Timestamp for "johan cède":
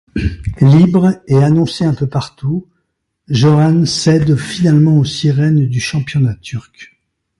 3.29-4.35